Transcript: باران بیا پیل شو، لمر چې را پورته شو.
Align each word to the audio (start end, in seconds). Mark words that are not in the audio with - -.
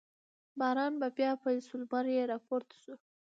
باران 0.59 0.93
بیا 1.01 1.31
پیل 1.43 1.59
شو، 1.67 1.75
لمر 1.81 2.05
چې 2.15 2.23
را 2.29 2.37
پورته 2.47 2.75
شو. 2.83 2.93